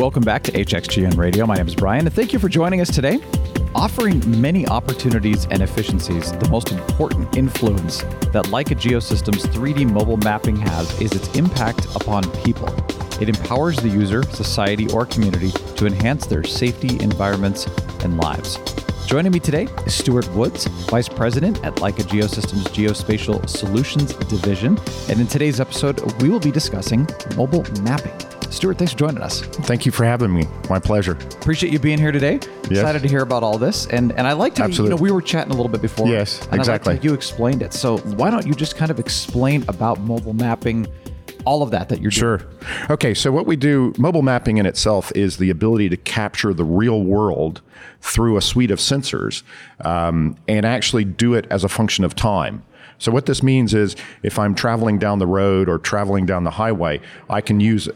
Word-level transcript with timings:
Welcome 0.00 0.22
back 0.22 0.42
to 0.44 0.52
HXGN 0.52 1.18
Radio. 1.18 1.44
My 1.44 1.56
name 1.56 1.68
is 1.68 1.74
Brian, 1.74 2.06
and 2.06 2.14
thank 2.14 2.32
you 2.32 2.38
for 2.38 2.48
joining 2.48 2.80
us 2.80 2.90
today. 2.90 3.20
Offering 3.74 4.40
many 4.40 4.66
opportunities 4.66 5.44
and 5.50 5.60
efficiencies, 5.60 6.32
the 6.38 6.48
most 6.48 6.72
important 6.72 7.36
influence 7.36 7.98
that 8.32 8.46
Leica 8.46 8.74
Geosystems 8.80 9.44
3D 9.48 9.92
mobile 9.92 10.16
mapping 10.16 10.56
has 10.56 10.98
is 11.02 11.12
its 11.12 11.28
impact 11.36 11.84
upon 11.94 12.22
people. 12.42 12.74
It 13.20 13.28
empowers 13.28 13.76
the 13.76 13.90
user, 13.90 14.22
society, 14.22 14.90
or 14.90 15.04
community 15.04 15.50
to 15.50 15.84
enhance 15.84 16.24
their 16.24 16.44
safety, 16.44 16.98
environments, 17.02 17.66
and 18.02 18.16
lives. 18.16 18.58
Joining 19.04 19.32
me 19.32 19.38
today 19.38 19.68
is 19.84 19.94
Stuart 19.94 20.32
Woods, 20.32 20.64
Vice 20.88 21.10
President 21.10 21.62
at 21.62 21.74
Leica 21.74 22.04
Geosystems 22.04 22.64
Geospatial 22.68 23.46
Solutions 23.46 24.14
Division. 24.14 24.78
And 25.10 25.20
in 25.20 25.26
today's 25.26 25.60
episode, 25.60 26.00
we 26.22 26.30
will 26.30 26.40
be 26.40 26.50
discussing 26.50 27.06
mobile 27.36 27.66
mapping. 27.82 28.39
Stuart, 28.50 28.78
thanks 28.78 28.92
for 28.92 28.98
joining 28.98 29.22
us. 29.22 29.42
Thank 29.42 29.86
you 29.86 29.92
for 29.92 30.04
having 30.04 30.34
me. 30.34 30.44
My 30.68 30.80
pleasure. 30.80 31.12
Appreciate 31.12 31.72
you 31.72 31.78
being 31.78 31.98
here 31.98 32.10
today. 32.10 32.40
Excited 32.64 33.00
to 33.02 33.08
hear 33.08 33.22
about 33.22 33.42
all 33.42 33.58
this. 33.58 33.86
And 33.86 34.12
and 34.12 34.26
I 34.26 34.32
liked 34.32 34.58
how 34.58 34.66
you 34.66 34.88
know 34.88 34.96
we 34.96 35.12
were 35.12 35.22
chatting 35.22 35.52
a 35.52 35.56
little 35.56 35.70
bit 35.70 35.80
before. 35.80 36.08
Yes, 36.08 36.46
exactly. 36.52 36.98
You 37.00 37.14
explained 37.14 37.62
it. 37.62 37.72
So 37.72 37.98
why 37.98 38.30
don't 38.30 38.46
you 38.46 38.52
just 38.52 38.76
kind 38.76 38.90
of 38.90 38.98
explain 38.98 39.64
about 39.68 40.00
mobile 40.00 40.34
mapping? 40.34 40.86
all 41.46 41.62
of 41.62 41.70
that 41.70 41.88
that 41.88 42.02
you're 42.02 42.10
doing. 42.10 42.38
Sure. 42.38 42.40
Okay, 42.90 43.14
so 43.14 43.32
what 43.32 43.46
we 43.46 43.56
do, 43.56 43.94
mobile 43.96 44.20
mapping 44.20 44.58
in 44.58 44.66
itself 44.66 45.10
is 45.14 45.38
the 45.38 45.48
ability 45.48 45.88
to 45.88 45.96
capture 45.96 46.52
the 46.52 46.64
real 46.64 47.02
world 47.02 47.62
through 48.02 48.36
a 48.36 48.42
suite 48.42 48.70
of 48.70 48.78
sensors 48.78 49.42
um, 49.80 50.36
and 50.48 50.66
actually 50.66 51.04
do 51.04 51.32
it 51.32 51.46
as 51.50 51.64
a 51.64 51.68
function 51.68 52.04
of 52.04 52.14
time. 52.14 52.62
So 52.98 53.10
what 53.10 53.24
this 53.24 53.42
means 53.42 53.72
is 53.72 53.96
if 54.22 54.38
I'm 54.38 54.54
traveling 54.54 54.98
down 54.98 55.18
the 55.18 55.26
road 55.26 55.68
or 55.68 55.78
traveling 55.78 56.26
down 56.26 56.44
the 56.44 56.50
highway, 56.50 57.00
I 57.30 57.40
can 57.40 57.58
use 57.58 57.88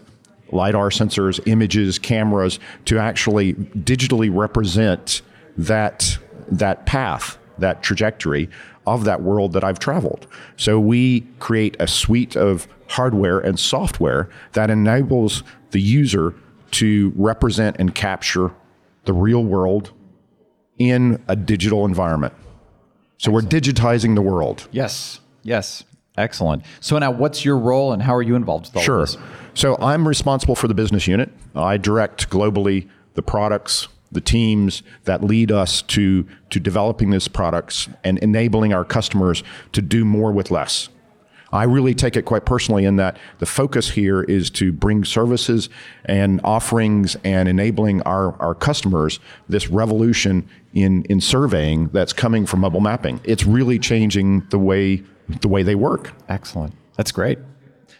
LiDAR 0.52 0.90
sensors, 0.90 1.40
images, 1.46 1.98
cameras 1.98 2.58
to 2.84 2.98
actually 2.98 3.54
digitally 3.54 4.30
represent 4.32 5.22
that, 5.56 6.18
that 6.48 6.86
path, 6.86 7.38
that 7.58 7.82
trajectory 7.82 8.48
of 8.86 9.04
that 9.04 9.22
world 9.22 9.52
that 9.54 9.64
I've 9.64 9.78
traveled. 9.78 10.26
So 10.56 10.78
we 10.78 11.22
create 11.38 11.76
a 11.80 11.86
suite 11.86 12.36
of 12.36 12.68
hardware 12.88 13.38
and 13.40 13.58
software 13.58 14.28
that 14.52 14.70
enables 14.70 15.42
the 15.70 15.80
user 15.80 16.34
to 16.72 17.12
represent 17.16 17.76
and 17.78 17.94
capture 17.94 18.52
the 19.04 19.12
real 19.12 19.44
world 19.44 19.92
in 20.78 21.22
a 21.28 21.36
digital 21.36 21.84
environment. 21.84 22.34
So 23.18 23.30
Excellent. 23.30 23.52
we're 23.52 23.60
digitizing 23.60 24.14
the 24.16 24.22
world. 24.22 24.68
Yes. 24.72 25.20
Yes. 25.42 25.84
Excellent. 26.16 26.62
So 26.80 26.98
now 26.98 27.10
what's 27.10 27.44
your 27.44 27.58
role 27.58 27.92
and 27.92 28.02
how 28.02 28.14
are 28.14 28.22
you 28.22 28.36
involved 28.36 28.66
with 28.66 28.76
all 28.76 28.82
sure. 28.82 29.00
this? 29.00 29.16
So 29.54 29.76
I'm 29.80 30.06
responsible 30.06 30.54
for 30.54 30.68
the 30.68 30.74
business 30.74 31.06
unit. 31.08 31.30
I 31.56 31.76
direct 31.76 32.30
globally 32.30 32.88
the 33.14 33.22
products, 33.22 33.88
the 34.12 34.20
teams 34.20 34.82
that 35.04 35.24
lead 35.24 35.50
us 35.50 35.82
to 35.82 36.26
to 36.50 36.60
developing 36.60 37.10
these 37.10 37.26
products 37.26 37.88
and 38.04 38.18
enabling 38.18 38.72
our 38.72 38.84
customers 38.84 39.42
to 39.72 39.82
do 39.82 40.04
more 40.04 40.30
with 40.30 40.50
less. 40.50 40.88
I 41.52 41.64
really 41.64 41.94
take 41.94 42.16
it 42.16 42.22
quite 42.22 42.44
personally 42.44 42.84
in 42.84 42.96
that 42.96 43.16
the 43.38 43.46
focus 43.46 43.90
here 43.90 44.22
is 44.24 44.50
to 44.50 44.72
bring 44.72 45.04
services 45.04 45.68
and 46.04 46.40
offerings 46.42 47.16
and 47.22 47.48
enabling 47.48 48.02
our, 48.02 48.34
our 48.42 48.56
customers 48.56 49.20
this 49.48 49.68
revolution 49.68 50.48
in, 50.72 51.04
in 51.04 51.20
surveying 51.20 51.90
that's 51.92 52.12
coming 52.12 52.44
from 52.44 52.58
mobile 52.58 52.80
mapping. 52.80 53.20
It's 53.22 53.44
really 53.44 53.78
changing 53.78 54.48
the 54.50 54.58
way 54.58 55.04
the 55.28 55.48
way 55.48 55.62
they 55.62 55.74
work. 55.74 56.12
Excellent. 56.28 56.74
That's 56.96 57.12
great. 57.12 57.38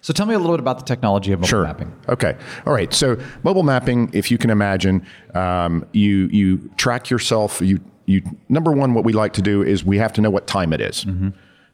So 0.01 0.13
tell 0.13 0.27
me 0.27 0.35
a 0.35 0.39
little 0.39 0.55
bit 0.55 0.61
about 0.61 0.79
the 0.79 0.85
technology 0.85 1.33
of 1.33 1.41
mobile 1.41 1.49
sure. 1.49 1.63
mapping. 1.65 1.91
Okay. 2.09 2.37
All 2.67 2.75
right. 2.75 2.93
So 2.93 3.19
mobile 3.43 3.63
mapping, 3.63 4.11
if 4.13 4.31
you 4.31 4.37
can 4.37 4.51
imagine, 4.51 5.07
um, 5.35 5.87
you 5.93 6.27
you 6.27 6.71
track 6.77 7.09
yourself. 7.09 7.61
You 7.63 7.81
you 8.05 8.23
number 8.51 8.71
one, 8.71 8.93
what 8.93 9.05
we 9.05 9.15
like 9.15 9.33
to 9.35 9.43
do 9.43 9.63
is 9.63 9.83
we 9.83 9.97
have 9.97 10.13
to 10.15 10.21
know 10.21 10.31
what 10.31 10.47
time 10.47 10.75
it 10.75 10.83
is. 10.83 11.05
Mm-hmm. 11.05 11.31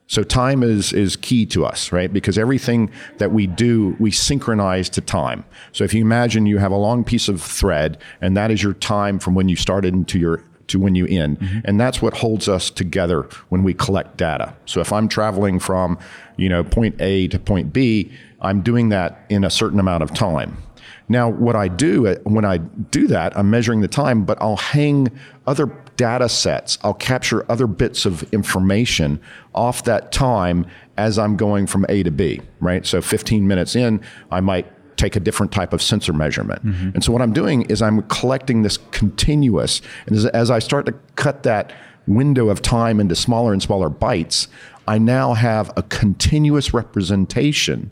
So 0.06 0.22
time 0.22 0.62
is 0.62 0.92
is 0.92 1.16
key 1.16 1.46
to 1.46 1.64
us, 1.64 1.92
right? 1.92 2.12
Because 2.12 2.38
everything 2.38 2.90
that 3.18 3.32
we 3.32 3.46
do, 3.46 3.96
we 3.98 4.10
synchronize 4.10 4.88
to 4.90 5.00
time. 5.00 5.44
So 5.72 5.84
if 5.84 5.94
you 5.94 6.00
imagine 6.00 6.46
you 6.46 6.58
have 6.58 6.72
a 6.72 6.76
long 6.76 7.04
piece 7.04 7.28
of 7.28 7.42
thread, 7.42 7.98
and 8.20 8.36
that 8.36 8.50
is 8.50 8.62
your 8.62 8.74
time 8.74 9.18
from 9.18 9.34
when 9.34 9.48
you 9.48 9.56
started 9.56 9.94
into 9.94 10.18
your 10.18 10.42
to 10.70 10.80
when 10.80 10.94
you 10.94 11.06
end. 11.06 11.38
Mm-hmm. 11.38 11.60
And 11.64 11.80
that's 11.80 12.02
what 12.02 12.14
holds 12.14 12.48
us 12.48 12.70
together 12.70 13.28
when 13.48 13.62
we 13.62 13.74
collect 13.74 14.16
data. 14.16 14.54
So 14.66 14.80
if 14.80 14.92
I'm 14.92 15.08
traveling 15.08 15.58
from, 15.58 15.98
you 16.36 16.48
know, 16.48 16.64
point 16.64 17.00
A 17.00 17.28
to 17.28 17.38
point 17.38 17.72
B, 17.72 18.12
I'm 18.40 18.62
doing 18.62 18.88
that 18.88 19.24
in 19.28 19.44
a 19.44 19.50
certain 19.50 19.78
amount 19.78 20.02
of 20.02 20.14
time. 20.14 20.56
Now, 21.08 21.28
what 21.28 21.56
I 21.56 21.66
do 21.66 22.06
uh, 22.06 22.16
when 22.22 22.44
I 22.44 22.58
do 22.58 23.08
that, 23.08 23.36
I'm 23.36 23.50
measuring 23.50 23.80
the 23.80 23.88
time, 23.88 24.24
but 24.24 24.40
I'll 24.40 24.56
hang 24.56 25.08
other 25.46 25.66
data 25.96 26.28
sets. 26.28 26.78
I'll 26.82 26.94
capture 26.94 27.44
other 27.50 27.66
bits 27.66 28.06
of 28.06 28.22
information 28.32 29.20
off 29.52 29.84
that 29.84 30.12
time 30.12 30.66
as 30.96 31.18
I'm 31.18 31.36
going 31.36 31.66
from 31.66 31.84
A 31.88 32.04
to 32.04 32.12
B, 32.12 32.40
right? 32.60 32.86
So 32.86 33.02
15 33.02 33.46
minutes 33.46 33.74
in, 33.74 34.00
I 34.30 34.40
might 34.40 34.70
take 34.96 35.16
a 35.16 35.20
different 35.20 35.52
type 35.52 35.72
of 35.72 35.82
sensor 35.82 36.12
measurement. 36.12 36.64
Mm-hmm. 36.64 36.90
And 36.94 37.04
so 37.04 37.12
what 37.12 37.22
I'm 37.22 37.32
doing 37.32 37.62
is 37.62 37.82
I'm 37.82 38.02
collecting 38.02 38.62
this 38.62 38.78
continuous, 38.90 39.80
and 40.06 40.16
as, 40.16 40.26
as 40.26 40.50
I 40.50 40.58
start 40.58 40.86
to 40.86 40.94
cut 41.16 41.42
that 41.44 41.72
window 42.06 42.48
of 42.48 42.62
time 42.62 43.00
into 43.00 43.14
smaller 43.14 43.52
and 43.52 43.62
smaller 43.62 43.88
bites, 43.88 44.48
I 44.88 44.98
now 44.98 45.34
have 45.34 45.70
a 45.76 45.82
continuous 45.84 46.74
representation 46.74 47.90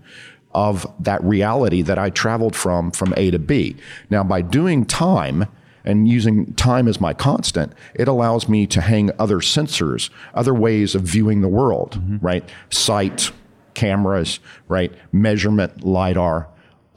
of 0.53 0.87
that 0.98 1.22
reality 1.22 1.82
that 1.82 1.98
I 1.98 2.10
traveled 2.10 2.56
from 2.56 2.91
from 2.91 3.14
A 3.16 3.31
to 3.31 3.38
B. 3.38 3.76
Now, 4.10 4.25
by 4.25 4.42
doing 4.42 4.84
time 4.84 5.47
and 5.84 6.08
using 6.08 6.53
time 6.54 6.88
as 6.88 7.00
my 7.00 7.14
constant, 7.14 7.72
it 7.94 8.08
allows 8.08 8.48
me 8.48 8.66
to 8.66 8.81
hang 8.81 9.10
other 9.19 9.38
sensors, 9.38 10.10
other 10.34 10.54
ways 10.54 10.94
of 10.94 11.03
viewing 11.03 11.41
the 11.41 11.48
world, 11.48 12.00
mm-hmm. 12.00 12.19
right? 12.25 12.48
Sight, 12.70 13.31
cameras, 13.75 14.41
right? 14.66 14.92
Measurement, 15.12 15.84
LiDAR, 15.84 16.48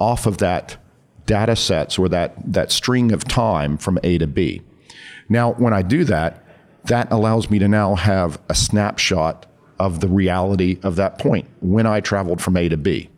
off 0.01 0.25
of 0.25 0.39
that 0.39 0.78
data 1.28 1.56
sets 1.56 2.00
or 2.00 2.09
that, 2.09 2.34
that 2.51 2.72
string 2.72 3.12
of 3.12 3.23
time 3.23 3.78
from 3.78 4.00
A 4.03 4.17
to 4.17 4.25
B. 4.25 4.63
Now, 5.29 5.53
when 5.53 5.73
I 5.73 5.84
do 5.84 6.03
that, 6.06 6.44
that 6.85 7.12
allows 7.12 7.51
me 7.51 7.59
to 7.59 7.67
now 7.67 7.94
have 7.94 8.41
a 8.50 8.56
snapshot 8.56 9.45
of 9.79 10.00
the 10.00 10.07
reality 10.07 10.79
of 10.81 10.95
that 10.95 11.19
point 11.19 11.47
when 11.61 11.85
I 11.85 12.00
traveled 12.00 12.41
from 12.41 12.57
A 12.57 12.67
to 12.69 12.78
B. 12.78 13.09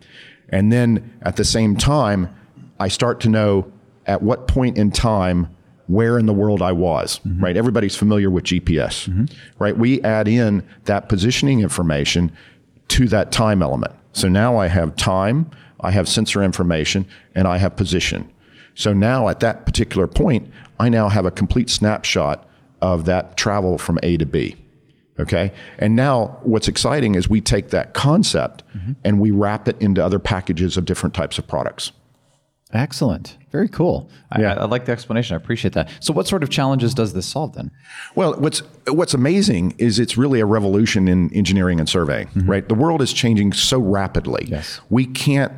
And 0.49 0.71
then 0.71 1.17
at 1.21 1.37
the 1.37 1.45
same 1.45 1.77
time, 1.77 2.35
I 2.79 2.89
start 2.89 3.21
to 3.21 3.29
know 3.29 3.71
at 4.05 4.21
what 4.21 4.49
point 4.49 4.77
in 4.77 4.91
time 4.91 5.47
where 5.87 6.19
in 6.19 6.25
the 6.25 6.33
world 6.33 6.61
I 6.61 6.73
was, 6.73 7.19
mm-hmm. 7.19 7.43
right? 7.43 7.55
Everybody's 7.55 7.95
familiar 7.95 8.29
with 8.29 8.43
GPS, 8.43 9.07
mm-hmm. 9.07 9.25
right? 9.57 9.77
We 9.77 10.01
add 10.01 10.27
in 10.27 10.67
that 10.85 11.07
positioning 11.07 11.61
information 11.61 12.31
to 12.89 13.07
that 13.07 13.31
time 13.31 13.63
element. 13.63 13.93
So 14.11 14.27
now 14.27 14.57
I 14.57 14.67
have 14.67 14.95
time, 14.97 15.49
I 15.83 15.91
have 15.91 16.07
sensor 16.07 16.41
information, 16.41 17.05
and 17.35 17.47
I 17.47 17.57
have 17.57 17.75
position. 17.75 18.29
So 18.75 18.93
now 18.93 19.27
at 19.27 19.39
that 19.41 19.65
particular 19.65 20.07
point, 20.07 20.51
I 20.79 20.89
now 20.89 21.09
have 21.09 21.25
a 21.25 21.31
complete 21.31 21.69
snapshot 21.69 22.47
of 22.81 23.05
that 23.05 23.37
travel 23.37 23.77
from 23.77 23.99
A 24.03 24.17
to 24.17 24.25
B. 24.25 24.55
Okay. 25.19 25.51
And 25.77 25.95
now 25.95 26.39
what's 26.41 26.67
exciting 26.67 27.15
is 27.15 27.29
we 27.29 27.39
take 27.39 27.69
that 27.69 27.93
concept 27.93 28.63
mm-hmm. 28.75 28.93
and 29.03 29.19
we 29.19 29.29
wrap 29.29 29.67
it 29.67 29.79
into 29.79 30.03
other 30.03 30.17
packages 30.17 30.75
of 30.75 30.85
different 30.85 31.13
types 31.13 31.37
of 31.37 31.47
products. 31.47 31.91
Excellent. 32.73 33.37
Very 33.51 33.69
cool. 33.69 34.09
Yeah. 34.37 34.55
I, 34.55 34.61
I, 34.61 34.65
like 34.65 34.85
the 34.85 34.91
explanation. 34.91 35.35
I 35.35 35.37
appreciate 35.37 35.75
that. 35.75 35.89
So 35.99 36.11
what 36.11 36.27
sort 36.27 36.41
of 36.41 36.49
challenges 36.49 36.95
does 36.95 37.13
this 37.13 37.27
solve 37.27 37.53
then? 37.53 37.69
Well, 38.15 38.33
what's 38.39 38.63
what's 38.87 39.13
amazing 39.13 39.75
is 39.77 39.99
it's 39.99 40.17
really 40.17 40.39
a 40.39 40.45
revolution 40.47 41.07
in 41.07 41.31
engineering 41.33 41.79
and 41.79 41.87
surveying, 41.87 42.27
mm-hmm. 42.29 42.49
right? 42.49 42.67
The 42.67 42.73
world 42.73 43.03
is 43.03 43.13
changing 43.13 43.53
so 43.53 43.77
rapidly. 43.77 44.47
Yes. 44.47 44.81
We 44.89 45.05
can't, 45.05 45.53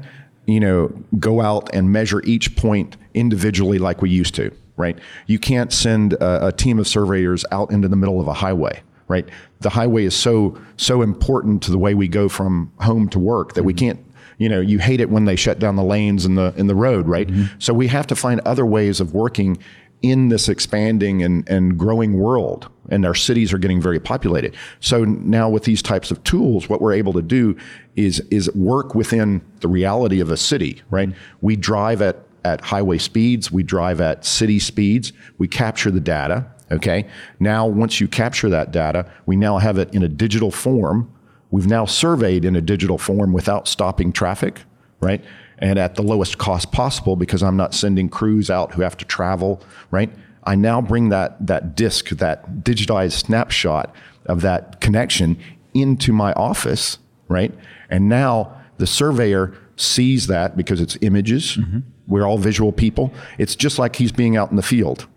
you 0.46 0.60
know, 0.60 0.88
go 1.20 1.42
out 1.42 1.70
and 1.74 1.92
measure 1.92 2.22
each 2.24 2.56
point 2.56 2.98
individually 3.14 3.80
like 3.80 4.02
we 4.02 4.10
used 4.10 4.36
to, 4.36 4.52
right? 4.78 4.98
You 5.28 5.40
can't 5.40 5.74
send 5.74 6.14
a, 6.14 6.48
a 6.48 6.52
team 6.52 6.80
of 6.80 6.88
surveyors 6.88 7.46
out 7.52 7.72
into 7.72 7.88
the 7.88 7.96
middle 7.96 8.20
of 8.20 8.28
a 8.28 8.34
highway 8.34 8.82
right? 9.08 9.28
The 9.60 9.70
highway 9.70 10.06
is 10.06 10.16
so 10.16 10.58
so 10.78 11.02
important 11.02 11.64
to 11.64 11.72
the 11.72 11.78
way 11.78 11.94
we 11.94 12.08
go 12.08 12.30
from 12.30 12.72
home 12.80 13.10
to 13.10 13.20
work 13.20 13.54
that 13.54 13.62
mm-hmm. 13.62 13.68
we 13.68 13.74
can't 13.74 14.00
you 14.38 14.50
know 14.50 14.60
you 14.60 14.80
hate 14.80 15.00
it 15.00 15.10
when 15.10 15.26
they 15.26 15.36
shut 15.36 15.60
down 15.60 15.76
the 15.76 15.84
lanes 15.84 16.26
in 16.26 16.36
the 16.36 16.54
in 16.58 16.68
the 16.68 16.76
road 16.76 17.08
right 17.08 17.28
mm-hmm. 17.28 17.46
so 17.60 17.74
we 17.74 17.88
have 17.88 18.06
to 18.08 18.16
find 18.16 18.42
other 18.42 18.66
ways 18.66 19.00
of 19.00 19.14
working 19.14 19.58
in 20.02 20.30
this 20.30 20.50
expanding 20.50 21.24
and, 21.24 21.48
and 21.50 21.78
growing 21.78 22.14
world 22.14 22.70
and 22.90 23.06
our 23.06 23.16
cities 23.16 23.52
are 23.54 23.58
getting 23.58 23.82
very 23.82 24.00
populated 24.00 24.56
so 24.80 25.04
now 25.04 25.50
with 25.50 25.64
these 25.64 25.82
types 25.82 26.12
of 26.12 26.24
tools 26.24 26.70
what 26.70 26.82
we're 26.82 26.94
able 26.94 27.14
to 27.14 27.22
do 27.22 27.58
is 27.96 28.20
is 28.32 28.54
work 28.54 28.94
within 28.94 29.42
the 29.62 29.68
reality 29.68 30.20
of 30.20 30.30
a 30.30 30.38
city 30.38 30.82
right 30.90 31.10
we 31.42 31.56
drive 31.56 32.02
at 32.02 32.18
at 32.44 32.62
highway 32.62 32.98
speeds 32.98 33.52
we 33.52 33.64
drive 33.64 34.00
at 34.00 34.24
city 34.24 34.60
speeds 34.60 35.12
we 35.38 35.48
capture 35.48 35.90
the 35.90 36.00
data 36.00 36.46
Okay. 36.72 37.06
Now, 37.40 37.68
once 37.68 38.02
you 38.02 38.08
capture 38.08 38.50
that 38.50 38.72
data, 38.72 39.10
we 39.26 39.36
now 39.36 39.58
have 39.58 39.78
it 39.78 39.94
in 39.94 40.04
a 40.04 40.08
digital 40.08 40.52
form. 40.52 41.12
We've 41.52 41.68
now 41.68 41.86
surveyed 41.86 42.44
in 42.44 42.56
a 42.56 42.62
digital 42.62 42.98
form 42.98 43.34
without 43.34 43.68
stopping 43.68 44.12
traffic, 44.12 44.62
right? 45.00 45.24
And 45.60 45.80
at 45.80 45.96
the 45.96 46.04
lowest 46.04 46.38
cost 46.38 46.72
possible 46.72 47.16
because 47.16 47.42
I'm 47.42 47.58
not 47.58 47.74
sending 47.74 48.10
crews 48.10 48.50
out 48.50 48.74
who 48.74 48.82
have 48.82 48.98
to 48.98 49.06
travel, 49.06 49.62
right? 49.92 50.12
I 50.44 50.56
now 50.56 50.82
bring 50.82 51.10
that 51.10 51.48
that 51.48 51.76
disk, 51.76 52.10
that 52.10 52.64
digitized 52.64 53.14
snapshot 53.14 53.94
of 54.26 54.42
that 54.42 54.82
connection 54.82 55.38
into 55.74 56.14
my 56.14 56.34
office, 56.34 57.00
right? 57.28 57.54
And 57.90 58.10
now 58.10 58.62
the 58.78 58.88
surveyor 58.88 59.54
sees 59.76 60.28
that 60.28 60.56
because 60.56 60.82
it's 60.82 60.98
images. 61.02 61.58
Mm-hmm. 61.58 61.80
We're 62.08 62.26
all 62.26 62.38
visual 62.38 62.72
people. 62.72 63.14
It's 63.38 63.56
just 63.56 63.80
like 63.80 63.96
he's 63.96 64.12
being 64.12 64.38
out 64.38 64.50
in 64.50 64.56
the 64.56 64.64
field. 64.64 65.08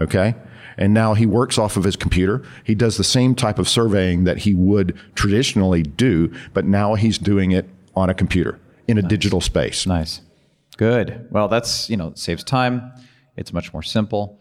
Okay? 0.00 0.34
And 0.76 0.94
now 0.94 1.14
he 1.14 1.26
works 1.26 1.58
off 1.58 1.76
of 1.76 1.84
his 1.84 1.96
computer. 1.96 2.42
He 2.64 2.74
does 2.74 2.96
the 2.96 3.04
same 3.04 3.34
type 3.34 3.58
of 3.58 3.68
surveying 3.68 4.24
that 4.24 4.38
he 4.38 4.54
would 4.54 4.98
traditionally 5.14 5.82
do, 5.82 6.32
but 6.54 6.64
now 6.64 6.94
he's 6.94 7.18
doing 7.18 7.52
it 7.52 7.68
on 7.94 8.08
a 8.08 8.14
computer 8.14 8.58
in 8.88 8.98
a 8.98 9.02
nice. 9.02 9.08
digital 9.08 9.40
space. 9.40 9.86
Nice. 9.86 10.20
Good. 10.76 11.28
Well, 11.30 11.48
that's, 11.48 11.88
you 11.90 11.96
know, 11.96 12.12
saves 12.14 12.44
time. 12.44 12.92
It's 13.36 13.52
much 13.52 13.72
more 13.72 13.82
simple. 13.82 14.38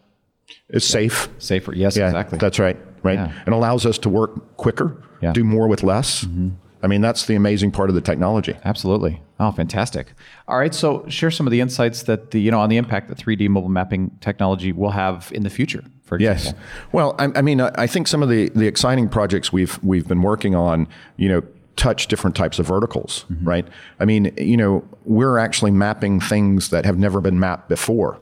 It's 0.69 0.87
yeah. 0.89 0.93
safe. 0.93 1.29
Safer. 1.37 1.73
Yes, 1.73 1.95
yeah, 1.95 2.07
exactly. 2.07 2.37
That's 2.37 2.59
right. 2.59 2.77
Right. 3.03 3.15
Yeah. 3.15 3.31
It 3.47 3.53
allows 3.53 3.85
us 3.85 3.97
to 3.99 4.09
work 4.09 4.57
quicker, 4.57 5.03
yeah. 5.21 5.33
do 5.33 5.43
more 5.43 5.67
with 5.67 5.83
less. 5.83 6.23
Mm-hmm. 6.23 6.49
I 6.83 6.87
mean, 6.87 7.01
that's 7.01 7.25
the 7.25 7.35
amazing 7.35 7.71
part 7.71 7.89
of 7.89 7.95
the 7.95 8.01
technology. 8.01 8.55
Absolutely. 8.65 9.21
Oh, 9.39 9.51
fantastic. 9.51 10.13
All 10.47 10.57
right. 10.57 10.73
So 10.73 11.05
share 11.07 11.29
some 11.29 11.45
of 11.45 11.51
the 11.51 11.61
insights 11.61 12.03
that 12.03 12.31
the, 12.31 12.41
you 12.41 12.49
know, 12.49 12.59
on 12.59 12.69
the 12.69 12.77
impact 12.77 13.07
that 13.09 13.17
3D 13.17 13.49
mobile 13.49 13.69
mapping 13.69 14.17
technology 14.19 14.71
will 14.71 14.89
have 14.91 15.31
in 15.33 15.43
the 15.43 15.49
future, 15.49 15.83
for 16.03 16.15
example. 16.15 16.43
Yes. 16.43 16.53
Well, 16.91 17.15
I, 17.19 17.29
I 17.35 17.41
mean, 17.41 17.61
I 17.61 17.85
think 17.85 18.07
some 18.07 18.23
of 18.23 18.29
the, 18.29 18.49
the 18.49 18.65
exciting 18.65 19.09
projects 19.09 19.53
we've, 19.53 19.81
we've 19.83 20.07
been 20.07 20.23
working 20.23 20.55
on, 20.55 20.87
you 21.17 21.29
know, 21.29 21.43
touch 21.75 22.07
different 22.07 22.35
types 22.35 22.59
of 22.59 22.67
verticals, 22.67 23.25
mm-hmm. 23.31 23.47
right? 23.47 23.67
I 23.99 24.05
mean, 24.05 24.33
you 24.37 24.57
know, 24.57 24.87
we're 25.05 25.37
actually 25.37 25.71
mapping 25.71 26.19
things 26.19 26.69
that 26.69 26.85
have 26.85 26.97
never 26.97 27.21
been 27.21 27.39
mapped 27.39 27.69
before. 27.69 28.19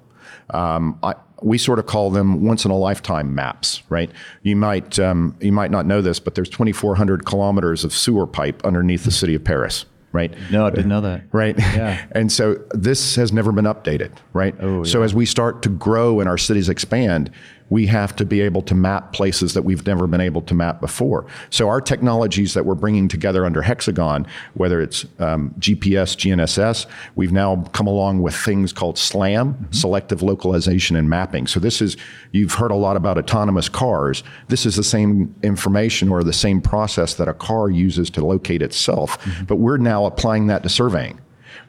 Um, 0.51 0.97
I, 1.03 1.15
we 1.41 1.57
sort 1.57 1.79
of 1.79 1.85
call 1.85 2.09
them 2.09 2.43
once 2.43 2.65
in 2.65 2.71
a 2.71 2.77
lifetime 2.77 3.33
maps, 3.33 3.83
right? 3.89 4.11
You 4.43 4.55
might 4.55 4.99
um, 4.99 5.35
you 5.39 5.51
might 5.51 5.71
not 5.71 5.85
know 5.85 6.01
this, 6.01 6.19
but 6.19 6.35
there's 6.35 6.49
2,400 6.49 7.25
kilometers 7.25 7.83
of 7.83 7.93
sewer 7.93 8.27
pipe 8.27 8.63
underneath 8.65 9.03
the 9.03 9.11
city 9.11 9.35
of 9.35 9.43
Paris 9.43 9.85
right? 10.11 10.33
No, 10.51 10.65
I 10.65 10.69
didn't 10.71 10.89
know 10.89 11.01
that. 11.01 11.23
Right. 11.31 11.57
Yeah. 11.57 12.03
and 12.11 12.31
so 12.31 12.55
this 12.71 13.15
has 13.15 13.31
never 13.31 13.51
been 13.51 13.65
updated, 13.65 14.11
right? 14.33 14.55
Oh, 14.59 14.83
yeah. 14.83 14.91
So 14.91 15.03
as 15.03 15.13
we 15.13 15.25
start 15.25 15.61
to 15.63 15.69
grow 15.69 16.19
and 16.19 16.27
our 16.27 16.37
cities 16.37 16.69
expand, 16.69 17.31
we 17.69 17.85
have 17.85 18.15
to 18.15 18.25
be 18.25 18.41
able 18.41 18.61
to 18.63 18.75
map 18.75 19.13
places 19.13 19.53
that 19.53 19.63
we've 19.63 19.85
never 19.85 20.07
been 20.07 20.21
able 20.21 20.41
to 20.41 20.53
map 20.53 20.81
before. 20.81 21.25
So 21.49 21.69
our 21.69 21.81
technologies 21.81 22.53
that 22.53 22.65
we're 22.65 22.75
bringing 22.75 23.07
together 23.07 23.45
under 23.45 23.61
Hexagon, 23.61 24.25
whether 24.53 24.81
it's 24.81 25.05
um, 25.19 25.53
GPS, 25.59 26.15
GNSS, 26.15 26.85
we've 27.15 27.31
now 27.31 27.63
come 27.73 27.87
along 27.87 28.21
with 28.21 28.35
things 28.35 28.73
called 28.73 28.97
SLAM, 28.97 29.53
mm-hmm. 29.53 29.71
selective 29.71 30.21
localization 30.21 30.95
and 30.95 31.09
mapping. 31.09 31.47
So 31.47 31.59
this 31.59 31.81
is, 31.81 31.97
you've 32.31 32.53
heard 32.53 32.71
a 32.71 32.75
lot 32.75 32.95
about 32.95 33.17
autonomous 33.17 33.69
cars. 33.69 34.23
This 34.47 34.65
is 34.65 34.75
the 34.75 34.83
same 34.83 35.33
information 35.43 36.09
or 36.09 36.23
the 36.23 36.33
same 36.33 36.61
process 36.61 37.13
that 37.15 37.27
a 37.27 37.33
car 37.33 37.69
uses 37.69 38.09
to 38.11 38.25
locate 38.25 38.61
itself, 38.61 39.19
mm-hmm. 39.21 39.45
but 39.45 39.57
we're 39.57 39.77
now 39.77 40.05
applying 40.05 40.47
that 40.47 40.63
to 40.63 40.69
surveying. 40.69 41.19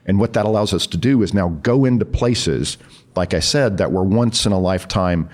And 0.07 0.19
what 0.19 0.33
that 0.33 0.47
allows 0.47 0.73
us 0.73 0.87
to 0.89 0.97
do 0.97 1.23
is 1.23 1.35
now 1.35 1.51
go 1.63 1.85
into 1.85 2.05
places, 2.05 2.79
like 3.17 3.35
I 3.35 3.41
said, 3.41 3.79
that 3.79 3.93
were 3.93 4.03
once 4.03 4.47
in 4.47 4.53
a 4.53 4.59
lifetime 4.59 5.29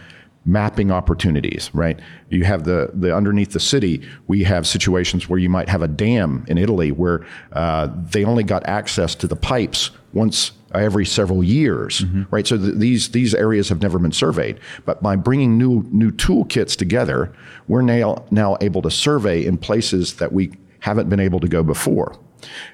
mapping 0.46 0.92
opportunities, 0.92 1.70
right? 1.74 1.98
You 2.30 2.44
have 2.44 2.64
the, 2.64 2.90
the 2.94 3.14
underneath 3.14 3.50
the 3.50 3.60
city, 3.60 4.08
we 4.28 4.44
have 4.44 4.66
situations 4.66 5.28
where 5.28 5.40
you 5.40 5.50
might 5.50 5.68
have 5.68 5.82
a 5.82 5.88
dam 5.88 6.46
in 6.48 6.56
Italy 6.56 6.92
where 6.92 7.26
uh, 7.52 7.88
they 7.92 8.24
only 8.24 8.44
got 8.44 8.64
access 8.66 9.14
to 9.16 9.26
the 9.26 9.36
pipes 9.36 9.90
once 10.12 10.52
every 10.72 11.04
several 11.04 11.42
years, 11.42 12.00
mm-hmm. 12.00 12.22
right? 12.30 12.46
So 12.46 12.56
th- 12.56 12.74
these 12.76 13.10
these 13.10 13.34
areas 13.34 13.68
have 13.68 13.82
never 13.82 13.98
been 13.98 14.12
surveyed. 14.12 14.60
But 14.84 15.02
by 15.02 15.16
bringing 15.16 15.58
new 15.58 15.84
new 15.90 16.12
toolkits 16.12 16.76
together, 16.76 17.34
we're 17.66 17.82
now 17.82 18.24
now 18.30 18.56
able 18.60 18.82
to 18.82 18.90
survey 18.90 19.44
in 19.44 19.58
places 19.58 20.14
that 20.16 20.32
we 20.32 20.52
haven't 20.80 21.08
been 21.08 21.20
able 21.20 21.40
to 21.40 21.48
go 21.48 21.62
before. 21.62 22.16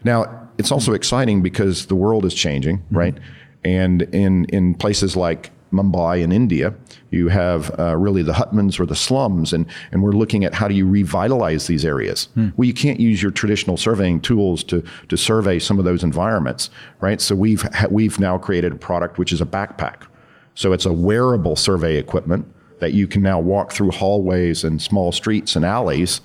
Now 0.05 0.51
it's 0.59 0.71
also 0.71 0.93
exciting 0.93 1.43
because 1.43 1.87
the 1.87 1.95
world 1.95 2.25
is 2.25 2.35
changing, 2.35 2.79
mm-hmm. 2.79 2.99
right? 2.99 3.19
And 3.65 4.03
in 4.03 4.45
in 4.47 4.75
places 4.75 5.17
like 5.17 5.51
Mumbai 5.73 6.23
in 6.23 6.33
India, 6.33 6.75
you 7.11 7.29
have 7.29 7.79
uh, 7.79 7.97
really 7.97 8.23
the 8.23 8.33
hutments 8.33 8.79
or 8.79 8.87
the 8.87 8.95
slums, 8.95 9.53
and, 9.53 9.67
and 9.91 10.03
we're 10.03 10.13
looking 10.13 10.45
at 10.45 10.55
how 10.55 10.69
do 10.69 10.75
you 10.75 10.87
revitalize 10.87 11.67
these 11.67 11.85
areas. 11.85 12.29
Hmm. 12.35 12.51
Well, 12.57 12.67
you 12.67 12.75
can't 12.75 13.01
use 13.01 13.23
your 13.23 13.33
traditional 13.33 13.77
surveying 13.77 14.21
tools 14.21 14.63
to, 14.65 14.85
to 15.09 15.17
survey 15.17 15.59
some 15.59 15.79
of 15.79 15.85
those 15.85 16.05
environments, 16.05 16.71
right? 17.01 17.21
So 17.21 17.35
we've, 17.35 17.63
ha- 17.63 17.89
we've 17.91 18.19
now 18.21 18.39
created 18.39 18.73
a 18.73 18.77
product 18.77 19.19
which 19.19 19.33
is 19.33 19.41
a 19.41 19.47
backpack. 19.47 20.07
So 20.55 20.73
it's 20.73 20.87
a 20.87 20.93
wearable 20.93 21.57
survey 21.57 21.97
equipment 21.97 22.47
that 22.81 22.93
you 22.93 23.07
can 23.07 23.23
now 23.23 23.41
walk 23.41 23.73
through 23.73 23.91
hallways 23.93 24.65
and 24.65 24.83
small 24.83 25.13
streets 25.13 25.57
and 25.57 25.65
alleys, 25.65 26.21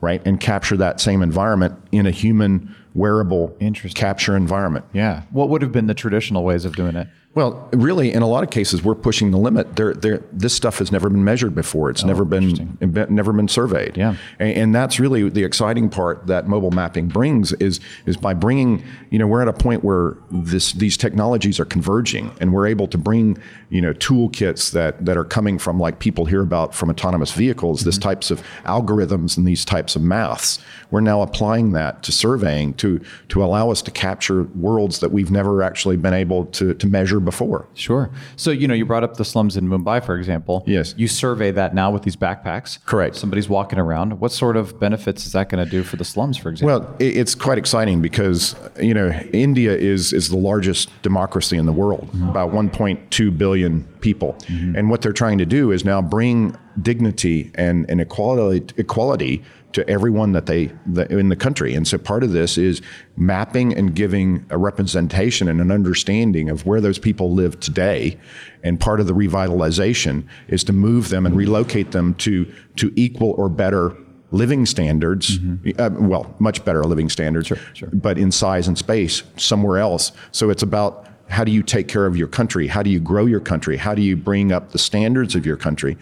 right, 0.00 0.20
and 0.26 0.38
capture 0.38 0.76
that 0.76 1.00
same 1.00 1.22
environment 1.22 1.74
in 1.92 2.06
a 2.06 2.10
human 2.10 2.74
wearable 2.94 3.56
capture 3.94 4.36
environment. 4.36 4.84
Yeah. 4.92 5.22
What 5.30 5.48
would 5.48 5.62
have 5.62 5.72
been 5.72 5.86
the 5.86 5.94
traditional 5.94 6.44
ways 6.44 6.64
of 6.64 6.76
doing 6.76 6.94
it? 6.94 7.08
Well, 7.34 7.68
really, 7.72 8.12
in 8.12 8.22
a 8.22 8.28
lot 8.28 8.44
of 8.44 8.50
cases, 8.50 8.84
we're 8.84 8.94
pushing 8.94 9.32
the 9.32 9.38
limit. 9.38 9.74
They're, 9.74 9.92
they're, 9.92 10.22
this 10.30 10.54
stuff 10.54 10.78
has 10.78 10.92
never 10.92 11.10
been 11.10 11.24
measured 11.24 11.52
before. 11.52 11.90
It's 11.90 12.04
oh, 12.04 12.06
never 12.06 12.24
been 12.24 12.78
never 12.80 13.32
been 13.32 13.48
surveyed. 13.48 13.96
Yeah, 13.96 14.14
and, 14.38 14.56
and, 14.56 14.74
that's 14.74 15.00
really 15.00 15.28
the 15.28 15.42
exciting 15.42 15.90
part 15.90 16.28
that 16.28 16.46
mobile 16.46 16.70
mapping 16.70 17.08
brings 17.08 17.52
is 17.54 17.80
is 18.06 18.16
by 18.16 18.34
bringing. 18.34 18.84
You 19.10 19.18
know, 19.18 19.26
we're 19.26 19.42
at 19.42 19.48
a 19.48 19.52
point 19.52 19.82
where 19.82 20.16
this 20.30 20.72
these 20.72 20.96
technologies 20.96 21.58
are 21.58 21.64
converging, 21.64 22.30
and 22.40 22.52
we're 22.52 22.68
able 22.68 22.86
to 22.86 22.98
bring 22.98 23.36
you 23.68 23.80
know 23.80 23.94
toolkits 23.94 24.70
that 24.70 25.04
that 25.04 25.16
are 25.16 25.24
coming 25.24 25.58
from 25.58 25.80
like 25.80 25.98
people 25.98 26.26
hear 26.26 26.42
about 26.42 26.72
from 26.72 26.88
autonomous 26.88 27.32
vehicles. 27.32 27.80
Mm-hmm. 27.80 27.88
This 27.88 27.98
types 27.98 28.30
of 28.30 28.44
algorithms 28.64 29.36
and 29.36 29.44
these 29.44 29.64
types 29.64 29.96
of 29.96 30.02
maths. 30.02 30.60
We're 30.92 31.00
now 31.00 31.22
applying 31.22 31.72
that 31.72 32.04
to 32.04 32.12
surveying 32.12 32.74
to 32.74 33.00
to 33.30 33.42
allow 33.42 33.70
us 33.70 33.82
to 33.82 33.90
capture 33.90 34.44
worlds 34.54 35.00
that 35.00 35.10
we've 35.10 35.32
never 35.32 35.64
actually 35.64 35.96
been 35.96 36.14
able 36.14 36.46
to 36.46 36.74
to 36.74 36.86
measure 36.86 37.23
before. 37.24 37.68
Sure. 37.74 38.10
So, 38.36 38.50
you 38.50 38.68
know, 38.68 38.74
you 38.74 38.84
brought 38.84 39.04
up 39.04 39.16
the 39.16 39.24
slums 39.24 39.56
in 39.56 39.68
Mumbai, 39.68 40.04
for 40.04 40.16
example. 40.16 40.64
Yes. 40.66 40.94
You 40.96 41.08
survey 41.08 41.50
that 41.52 41.74
now 41.74 41.90
with 41.90 42.02
these 42.02 42.16
backpacks. 42.16 42.84
Correct. 42.84 43.16
Somebody's 43.16 43.48
walking 43.48 43.78
around. 43.78 44.20
What 44.20 44.32
sort 44.32 44.56
of 44.56 44.78
benefits 44.78 45.26
is 45.26 45.32
that 45.32 45.48
going 45.48 45.64
to 45.64 45.70
do 45.70 45.82
for 45.82 45.96
the 45.96 46.04
slums, 46.04 46.36
for 46.36 46.50
example? 46.50 46.80
Well, 46.80 46.96
it's 46.98 47.34
quite 47.34 47.58
exciting 47.58 48.02
because, 48.02 48.54
you 48.80 48.94
know, 48.94 49.10
India 49.32 49.74
is, 49.74 50.12
is 50.12 50.28
the 50.28 50.36
largest 50.36 50.90
democracy 51.02 51.56
in 51.56 51.66
the 51.66 51.72
world, 51.72 52.08
mm-hmm. 52.08 52.28
about 52.28 52.52
1.2 52.52 53.38
billion 53.38 53.84
people. 54.00 54.34
Mm-hmm. 54.46 54.76
And 54.76 54.90
what 54.90 55.02
they're 55.02 55.12
trying 55.12 55.38
to 55.38 55.46
do 55.46 55.70
is 55.70 55.84
now 55.84 56.02
bring 56.02 56.56
dignity 56.80 57.50
and, 57.54 57.88
and 57.88 58.00
equality, 58.00 58.74
equality 58.76 59.42
to 59.74 59.88
everyone 59.90 60.32
that 60.32 60.46
they 60.46 60.72
in 61.10 61.28
the 61.28 61.36
country. 61.36 61.74
And 61.74 61.86
so 61.86 61.98
part 61.98 62.22
of 62.22 62.32
this 62.32 62.56
is 62.56 62.80
mapping 63.16 63.76
and 63.76 63.94
giving 63.94 64.46
a 64.50 64.56
representation 64.56 65.48
and 65.48 65.60
an 65.60 65.70
understanding 65.70 66.48
of 66.48 66.64
where 66.64 66.80
those 66.80 66.98
people 66.98 67.32
live 67.32 67.60
today. 67.60 68.18
And 68.62 68.80
part 68.80 69.00
of 69.00 69.06
the 69.06 69.12
revitalization 69.12 70.26
is 70.48 70.64
to 70.64 70.72
move 70.72 71.08
them 71.08 71.26
and 71.26 71.36
relocate 71.36 71.90
them 71.90 72.14
to 72.14 72.50
to 72.76 72.92
equal 72.96 73.32
or 73.32 73.48
better 73.48 73.96
living 74.30 74.66
standards, 74.66 75.38
mm-hmm. 75.38 75.80
uh, 75.80 75.90
well, 76.08 76.34
much 76.38 76.64
better 76.64 76.82
living 76.84 77.08
standards, 77.08 77.46
sure, 77.46 77.58
sure. 77.72 77.88
but 77.92 78.18
in 78.18 78.32
size 78.32 78.66
and 78.66 78.76
space 78.76 79.22
somewhere 79.36 79.78
else. 79.78 80.10
So 80.32 80.50
it's 80.50 80.62
about 80.62 81.08
how 81.28 81.44
do 81.44 81.52
you 81.52 81.62
take 81.62 81.88
care 81.88 82.06
of 82.06 82.16
your 82.16 82.28
country? 82.28 82.66
How 82.66 82.82
do 82.82 82.90
you 82.90 83.00
grow 83.00 83.26
your 83.26 83.40
country? 83.40 83.76
How 83.76 83.94
do 83.94 84.02
you 84.02 84.16
bring 84.16 84.52
up 84.52 84.70
the 84.70 84.78
standards 84.78 85.34
of 85.34 85.46
your 85.46 85.56
country? 85.56 85.96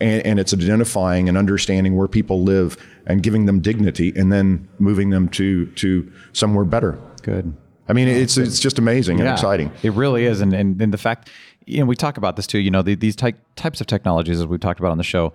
And, 0.00 0.24
and, 0.24 0.38
it's 0.38 0.54
identifying 0.54 1.28
and 1.28 1.36
understanding 1.36 1.96
where 1.96 2.06
people 2.06 2.44
live 2.44 2.76
and 3.06 3.20
giving 3.20 3.46
them 3.46 3.58
dignity 3.58 4.12
and 4.14 4.30
then 4.30 4.68
moving 4.78 5.10
them 5.10 5.28
to, 5.30 5.66
to 5.66 6.12
somewhere 6.32 6.64
better. 6.64 6.98
Good. 7.22 7.52
I 7.88 7.94
mean, 7.94 8.06
it's, 8.06 8.36
it's 8.36 8.60
just 8.60 8.78
amazing 8.78 9.18
yeah, 9.18 9.24
and 9.24 9.32
exciting. 9.32 9.72
It 9.82 9.94
really 9.94 10.24
is. 10.24 10.40
And, 10.40 10.52
and, 10.52 10.80
and 10.80 10.92
the 10.92 10.98
fact, 10.98 11.30
you 11.66 11.80
know, 11.80 11.86
we 11.86 11.96
talk 11.96 12.16
about 12.16 12.36
this 12.36 12.46
too, 12.46 12.58
you 12.58 12.70
know, 12.70 12.82
the, 12.82 12.94
these 12.94 13.16
ty- 13.16 13.34
types 13.56 13.80
of 13.80 13.86
technologies, 13.86 14.40
as 14.40 14.46
we've 14.46 14.60
talked 14.60 14.78
about 14.78 14.92
on 14.92 14.98
the 14.98 15.04
show, 15.04 15.32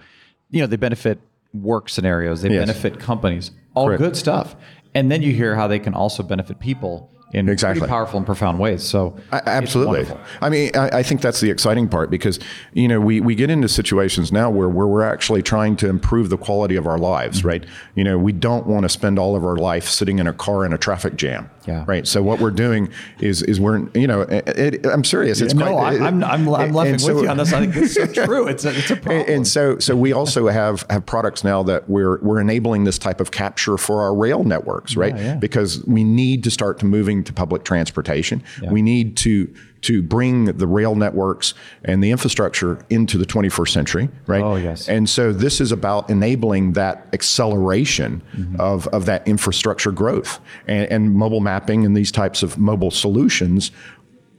you 0.49 0.61
know, 0.61 0.67
they 0.67 0.77
benefit 0.77 1.19
work 1.53 1.89
scenarios, 1.89 2.41
they 2.41 2.49
yes. 2.49 2.65
benefit 2.65 2.99
companies, 2.99 3.51
all 3.73 3.87
Correct. 3.87 4.01
good 4.01 4.15
stuff. 4.15 4.55
And 4.95 5.11
then 5.11 5.21
you 5.21 5.33
hear 5.33 5.55
how 5.55 5.67
they 5.67 5.79
can 5.79 5.93
also 5.93 6.23
benefit 6.23 6.59
people 6.59 7.11
in 7.33 7.49
exactly. 7.49 7.87
powerful 7.87 8.17
and 8.17 8.25
profound 8.25 8.59
ways. 8.59 8.83
So 8.83 9.17
I, 9.31 9.41
absolutely. 9.45 10.05
I 10.39 10.49
mean, 10.49 10.71
I, 10.75 10.99
I, 10.99 11.03
think 11.03 11.21
that's 11.21 11.41
the 11.41 11.49
exciting 11.49 11.89
part 11.89 12.11
because 12.11 12.39
you 12.73 12.87
know 12.87 13.01
we, 13.01 13.19
we 13.19 13.33
get 13.33 13.49
into 13.49 13.67
situations 13.67 14.31
now 14.31 14.51
where, 14.51 14.69
where 14.69 14.85
we're 14.85 15.03
actually 15.03 15.41
trying 15.41 15.75
to 15.77 15.89
improve 15.89 16.29
the 16.29 16.37
quality 16.37 16.75
of 16.75 16.85
our 16.85 16.99
lives, 16.99 17.39
mm-hmm. 17.39 17.47
right? 17.47 17.65
You 17.95 18.03
know, 18.03 18.19
we 18.19 18.31
don't 18.31 18.67
want 18.67 18.83
to 18.83 18.89
spend 18.89 19.17
all 19.17 19.35
of 19.35 19.43
our 19.43 19.57
life 19.57 19.89
sitting 19.89 20.19
in 20.19 20.27
a 20.27 20.33
car 20.33 20.63
in 20.63 20.73
a 20.73 20.77
traffic 20.77 21.15
jam. 21.15 21.49
Yeah. 21.67 21.83
Right. 21.87 22.07
So 22.07 22.21
what 22.21 22.39
we're 22.39 22.51
doing 22.51 22.89
is 23.19 23.41
is 23.43 23.59
we're 23.59 23.87
you 23.93 24.07
know 24.07 24.21
it, 24.21 24.47
it, 24.47 24.85
I'm 24.85 25.03
serious. 25.03 25.41
It's 25.41 25.53
no, 25.53 25.71
quite, 25.73 26.01
I'm, 26.01 26.23
I'm, 26.23 26.23
I'm, 26.23 26.53
I'm 26.53 26.73
laughing 26.73 26.99
so- 26.99 27.15
with 27.15 27.23
you 27.23 27.29
on 27.29 27.37
this. 27.37 27.53
I 27.53 27.61
think 27.61 27.75
it's 27.75 27.93
so 27.93 28.05
true. 28.25 28.47
It's 28.47 28.65
a, 28.65 28.77
it's 28.77 28.91
a 28.91 28.95
problem. 28.95 29.25
and, 29.27 29.47
so, 29.47 29.77
so 29.79 29.95
we 29.95 30.13
also 30.13 30.47
have 30.47 30.85
have 30.89 31.05
products 31.05 31.43
now 31.43 31.63
that 31.63 31.89
we're 31.89 32.19
we're 32.21 32.39
enabling 32.39 32.83
this 32.85 32.97
type 32.97 33.21
of 33.21 33.31
capture 33.31 33.77
for 33.77 34.01
our 34.01 34.15
rail 34.15 34.43
networks, 34.43 34.95
right? 34.95 35.15
yeah. 35.15 35.35
Because 35.35 35.83
we 35.85 36.03
need 36.03 36.43
to 36.43 36.51
start 36.51 36.79
to 36.79 36.85
moving 36.85 37.23
to 37.23 37.33
public 37.33 37.63
transportation. 37.63 38.43
We 38.69 38.81
need 38.81 39.15
to 39.17 39.53
to 39.83 40.03
bring 40.03 40.45
the 40.45 40.67
rail 40.67 40.95
networks 40.95 41.53
and 41.85 42.03
the 42.03 42.11
infrastructure 42.11 42.83
into 42.89 43.17
the 43.17 43.25
21st 43.25 43.69
century, 43.69 44.09
right? 44.27 44.41
Oh, 44.43 44.55
yes. 44.55 44.89
And 44.89 45.09
so 45.09 45.31
this 45.31 45.61
is 45.61 45.71
about 45.71 46.09
enabling 46.09 46.73
that 46.73 47.07
acceleration 47.13 48.21
Mm-hmm. 48.33 48.59
of 48.59 48.87
of 48.87 49.05
that 49.05 49.27
infrastructure 49.27 49.91
growth 49.91 50.39
and, 50.67 50.91
and 50.91 51.13
mobile 51.13 51.39
mapping 51.39 51.85
and 51.85 51.95
these 51.95 52.11
types 52.11 52.41
of 52.43 52.57
mobile 52.57 52.89
solutions 52.91 53.71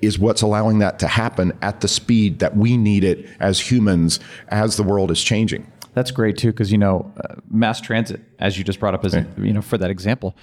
is 0.01 0.19
what's 0.19 0.43
allowing 0.43 0.79
that 0.81 0.99
to 0.99 1.07
happen 1.09 1.53
at 1.63 1.81
the 1.81 1.89
speed 1.89 2.39
that 2.41 2.57
we 2.57 2.77
need 2.77 3.05
it 3.05 3.27
as 3.41 3.61
humans 3.71 4.21
as 4.49 4.77
the 4.77 4.83
world 4.83 5.11
is 5.11 5.23
changing. 5.23 5.71
That's 5.95 6.11
great 6.11 6.37
too, 6.37 6.51
because 6.51 6.73
you 6.73 6.79
know, 6.79 7.13
uh, 7.23 7.37
mass 7.51 7.81
transit, 7.81 8.21
as 8.39 8.59
you 8.59 8.65
just 8.65 8.81
brought 8.81 8.95
up 8.95 9.05
as 9.05 9.15
you 9.39 9.53
know 9.53 9.63
for 9.63 9.79
that 9.79 9.91
example, 9.91 10.35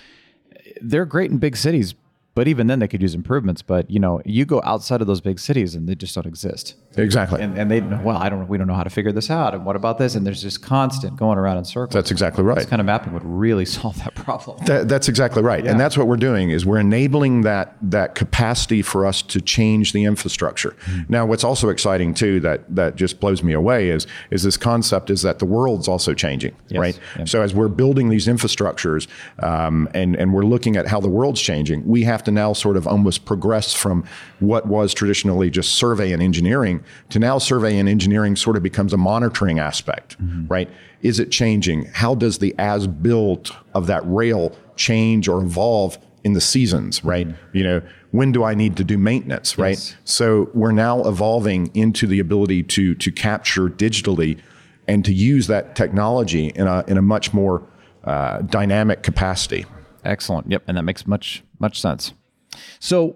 they're 0.81 1.05
great 1.05 1.29
in 1.31 1.37
big 1.37 1.57
cities, 1.57 1.93
but 2.33 2.47
even 2.47 2.67
then 2.67 2.79
they 2.79 2.87
could 2.87 3.01
use 3.01 3.13
improvements. 3.13 3.61
But 3.61 3.89
you 3.89 3.99
know, 3.99 4.21
you 4.25 4.45
go 4.45 4.61
outside 4.63 5.01
of 5.01 5.07
those 5.07 5.21
big 5.21 5.39
cities 5.39 5.75
and 5.75 5.87
they 5.87 5.95
just 5.95 6.15
don't 6.15 6.25
exist. 6.27 6.75
Exactly. 6.97 7.41
And, 7.41 7.57
and 7.57 7.71
they 7.71 7.79
well, 7.79 8.17
I 8.17 8.27
don't 8.27 8.47
we 8.47 8.57
don't 8.57 8.67
know 8.67 8.73
how 8.73 8.83
to 8.83 8.89
figure 8.89 9.13
this 9.13 9.29
out. 9.29 9.53
And 9.53 9.65
what 9.65 9.75
about 9.75 9.97
this? 9.97 10.15
And 10.15 10.27
there's 10.27 10.41
just 10.41 10.61
constant 10.61 11.15
going 11.15 11.37
around 11.37 11.57
in 11.57 11.65
circles. 11.65 11.93
That's 11.93 12.11
exactly 12.11 12.43
right. 12.43 12.57
This 12.57 12.65
kind 12.65 12.81
of 12.81 12.85
mapping 12.85 13.13
would 13.13 13.23
really 13.23 13.65
solve 13.81 13.97
that 13.99 14.13
problem. 14.15 14.63
That, 14.65 14.89
that's 14.89 15.07
exactly 15.07 15.41
right, 15.41 15.65
and 15.65 15.79
that's 15.79 15.97
what 15.97 16.07
we're 16.07 16.17
doing 16.17 16.49
is 16.49 16.65
we're 16.65 16.79
enabling 16.79 17.41
that 17.41 17.75
that 17.81 18.15
capacity 18.15 18.81
for 18.81 19.05
us 19.05 19.21
to 19.23 19.39
change 19.39 19.93
the 19.93 20.03
infrastructure. 20.03 20.75
Now, 21.07 21.25
what's 21.25 21.43
also 21.43 21.69
exciting 21.69 22.13
too 22.13 22.39
that 22.41 22.63
that 22.75 22.95
just 22.95 23.19
blows 23.19 23.41
me 23.41 23.53
away 23.53 23.89
is 23.89 24.05
is 24.29 24.43
this 24.43 24.57
concept 24.57 25.09
is 25.09 25.21
that 25.21 25.39
the 25.39 25.45
world's 25.45 25.87
also 25.87 26.13
changing, 26.13 26.55
right? 26.73 26.99
Yeah. 27.17 27.25
So 27.25 27.41
as 27.41 27.53
we're 27.55 27.69
building 27.69 28.09
these 28.09 28.27
infrastructures 28.27 29.07
um, 29.41 29.87
and 29.93 30.15
and 30.15 30.33
we're 30.33 30.43
looking 30.43 30.75
at 30.75 30.87
how 30.87 30.99
the 30.99 31.09
world's 31.09 31.41
changing, 31.41 31.87
we 31.87 32.03
have 32.03 32.23
to 32.25 32.31
now 32.31 32.51
sort 32.51 32.75
of 32.75 32.85
almost 32.85 33.23
progress 33.23 33.73
from 33.73 34.03
what 34.39 34.67
was 34.67 34.93
traditionally 34.93 35.49
just 35.49 35.73
survey 35.75 36.11
and 36.11 36.21
engineering 36.21 36.80
to 37.09 37.19
now 37.19 37.37
survey 37.37 37.77
and 37.77 37.87
engineering 37.87 38.35
sort 38.35 38.57
of 38.57 38.63
becomes 38.63 38.93
a 38.93 38.97
monitoring 38.97 39.59
aspect, 39.59 40.17
right? 40.47 40.69
Is 41.01 41.19
it 41.19 41.31
changing? 41.31 41.85
How 41.93 42.15
does 42.15 42.39
the 42.39 42.53
as 42.57 42.87
built 42.87 43.51
of 43.73 43.87
that 43.87 44.01
rail 44.05 44.55
change 44.75 45.27
or 45.27 45.41
evolve 45.41 45.97
in 46.23 46.33
the 46.33 46.41
seasons, 46.41 47.03
right? 47.03 47.27
You 47.53 47.63
know, 47.63 47.81
when 48.11 48.31
do 48.31 48.43
I 48.43 48.53
need 48.53 48.77
to 48.77 48.83
do 48.83 48.97
maintenance, 48.97 49.57
right? 49.57 49.71
Yes. 49.71 49.95
So 50.03 50.49
we're 50.53 50.71
now 50.71 51.01
evolving 51.03 51.71
into 51.75 52.07
the 52.07 52.19
ability 52.19 52.63
to 52.63 52.95
to 52.95 53.11
capture 53.11 53.69
digitally 53.69 54.39
and 54.87 55.05
to 55.05 55.13
use 55.13 55.47
that 55.47 55.75
technology 55.75 56.47
in 56.47 56.67
a 56.67 56.83
in 56.87 56.97
a 56.97 57.01
much 57.01 57.33
more 57.33 57.63
uh, 58.03 58.39
dynamic 58.41 59.03
capacity. 59.03 59.65
Excellent. 60.03 60.49
Yep, 60.49 60.63
and 60.67 60.77
that 60.77 60.83
makes 60.83 61.07
much 61.07 61.43
much 61.59 61.79
sense. 61.79 62.13
So, 62.79 63.15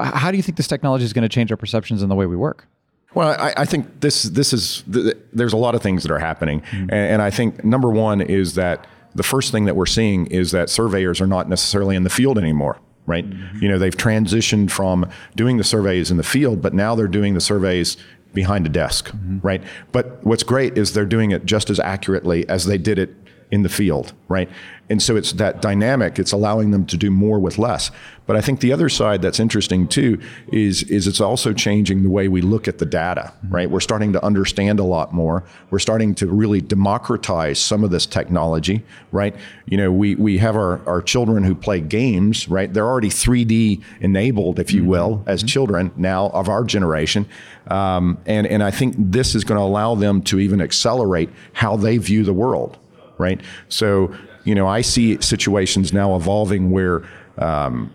how 0.00 0.30
do 0.30 0.36
you 0.36 0.42
think 0.42 0.56
this 0.56 0.68
technology 0.68 1.04
is 1.04 1.12
going 1.12 1.22
to 1.22 1.28
change 1.28 1.50
our 1.50 1.56
perceptions 1.56 2.02
and 2.02 2.10
the 2.10 2.14
way 2.14 2.26
we 2.26 2.36
work? 2.36 2.68
Well, 3.16 3.34
I, 3.40 3.54
I 3.56 3.64
think 3.64 4.00
this 4.00 4.24
this 4.24 4.52
is 4.52 4.84
th- 4.92 5.16
there's 5.32 5.54
a 5.54 5.56
lot 5.56 5.74
of 5.74 5.82
things 5.82 6.02
that 6.02 6.12
are 6.12 6.18
happening, 6.18 6.60
mm-hmm. 6.60 6.90
and, 6.90 6.92
and 6.92 7.22
I 7.22 7.30
think 7.30 7.64
number 7.64 7.90
one 7.90 8.20
is 8.20 8.56
that 8.56 8.86
the 9.14 9.22
first 9.22 9.52
thing 9.52 9.64
that 9.64 9.74
we're 9.74 9.86
seeing 9.86 10.26
is 10.26 10.50
that 10.50 10.68
surveyors 10.68 11.18
are 11.22 11.26
not 11.26 11.48
necessarily 11.48 11.96
in 11.96 12.04
the 12.04 12.10
field 12.10 12.36
anymore. 12.36 12.78
Right, 13.06 13.28
mm-hmm. 13.28 13.62
you 13.62 13.70
know 13.70 13.78
they've 13.78 13.96
transitioned 13.96 14.70
from 14.70 15.08
doing 15.34 15.56
the 15.56 15.64
surveys 15.64 16.10
in 16.10 16.18
the 16.18 16.22
field, 16.22 16.60
but 16.60 16.74
now 16.74 16.94
they're 16.94 17.08
doing 17.08 17.32
the 17.32 17.40
surveys 17.40 17.96
behind 18.34 18.66
a 18.66 18.68
desk, 18.68 19.08
mm-hmm. 19.08 19.38
right? 19.40 19.62
But 19.92 20.22
what's 20.22 20.42
great 20.42 20.76
is 20.76 20.92
they're 20.92 21.06
doing 21.06 21.30
it 21.30 21.46
just 21.46 21.70
as 21.70 21.80
accurately 21.80 22.46
as 22.50 22.66
they 22.66 22.76
did 22.76 22.98
it 22.98 23.14
in 23.50 23.62
the 23.62 23.68
field, 23.68 24.12
right? 24.28 24.48
And 24.88 25.02
so 25.02 25.16
it's 25.16 25.32
that 25.32 25.60
dynamic, 25.62 26.18
it's 26.18 26.32
allowing 26.32 26.70
them 26.70 26.86
to 26.86 26.96
do 26.96 27.10
more 27.10 27.40
with 27.40 27.58
less. 27.58 27.90
But 28.26 28.36
I 28.36 28.40
think 28.40 28.60
the 28.60 28.72
other 28.72 28.88
side 28.88 29.22
that's 29.22 29.40
interesting 29.40 29.86
too 29.88 30.20
is, 30.52 30.82
is 30.84 31.06
it's 31.06 31.20
also 31.20 31.52
changing 31.52 32.02
the 32.02 32.10
way 32.10 32.28
we 32.28 32.40
look 32.40 32.68
at 32.68 32.78
the 32.78 32.86
data, 32.86 33.32
right? 33.48 33.70
We're 33.70 33.80
starting 33.80 34.12
to 34.12 34.24
understand 34.24 34.78
a 34.78 34.84
lot 34.84 35.12
more. 35.12 35.44
We're 35.70 35.78
starting 35.78 36.14
to 36.16 36.26
really 36.26 36.60
democratize 36.60 37.58
some 37.58 37.84
of 37.84 37.90
this 37.90 38.06
technology, 38.06 38.84
right? 39.12 39.34
You 39.66 39.76
know, 39.76 39.92
we, 39.92 40.16
we 40.16 40.38
have 40.38 40.56
our, 40.56 40.86
our 40.88 41.02
children 41.02 41.44
who 41.44 41.54
play 41.54 41.80
games, 41.80 42.48
right? 42.48 42.72
They're 42.72 42.86
already 42.86 43.10
3D 43.10 43.82
enabled, 44.00 44.58
if 44.58 44.72
you 44.72 44.84
will, 44.84 45.22
as 45.26 45.42
children 45.42 45.92
now 45.96 46.28
of 46.30 46.48
our 46.48 46.64
generation. 46.64 47.26
Um, 47.68 48.18
and, 48.26 48.46
and 48.46 48.62
I 48.62 48.70
think 48.70 48.94
this 48.98 49.34
is 49.34 49.44
going 49.44 49.58
to 49.58 49.64
allow 49.64 49.94
them 49.94 50.22
to 50.22 50.38
even 50.38 50.60
accelerate 50.60 51.30
how 51.52 51.76
they 51.76 51.98
view 51.98 52.24
the 52.24 52.32
world, 52.32 52.78
right? 53.18 53.40
So, 53.68 54.14
you 54.44 54.54
know, 54.54 54.66
I 54.66 54.80
see 54.80 55.20
situations 55.20 55.92
now 55.92 56.16
evolving 56.16 56.70
where 56.70 57.02
um, 57.38 57.92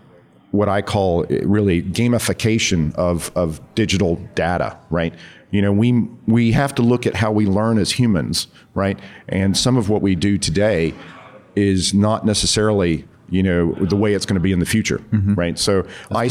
what 0.50 0.68
I 0.68 0.82
call 0.82 1.24
really 1.24 1.82
gamification 1.82 2.94
of, 2.94 3.32
of 3.34 3.60
digital 3.74 4.16
data, 4.34 4.78
right? 4.90 5.14
You 5.50 5.60
know, 5.62 5.72
we 5.72 5.92
we 6.26 6.52
have 6.52 6.74
to 6.76 6.82
look 6.82 7.06
at 7.06 7.14
how 7.14 7.30
we 7.30 7.46
learn 7.46 7.78
as 7.78 7.92
humans, 7.92 8.46
right? 8.74 8.98
And 9.28 9.56
some 9.56 9.76
of 9.76 9.88
what 9.90 10.00
we 10.00 10.14
do 10.14 10.38
today 10.38 10.94
is 11.56 11.92
not 11.92 12.24
necessarily, 12.24 13.06
you 13.28 13.42
know, 13.42 13.72
the 13.74 13.96
way 13.96 14.14
it's 14.14 14.24
going 14.24 14.36
to 14.36 14.40
be 14.40 14.52
in 14.52 14.60
the 14.60 14.66
future, 14.66 15.00
right? 15.36 15.58
So 15.58 15.86
I 16.10 16.24